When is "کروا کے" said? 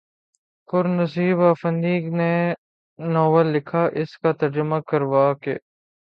4.87-5.55